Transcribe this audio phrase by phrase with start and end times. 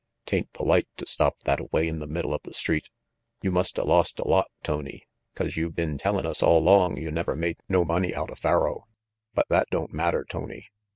[0.25, 2.89] 'Tain't polite to stop thattaway in the middle of the street.
[3.43, 5.03] You musta lost a lot, Tony,
[5.35, 8.87] 'cause you been tellin' us all long you never made no money outa faro.
[9.35, 10.69] But that don't matter, Tony.